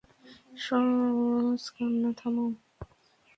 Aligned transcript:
সশ, 0.63 1.63
কান্না 1.75 2.09
থামাও। 2.19 2.49